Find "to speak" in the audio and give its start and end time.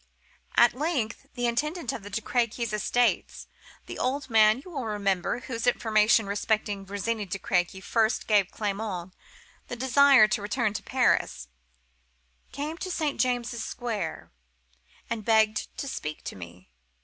15.77-16.23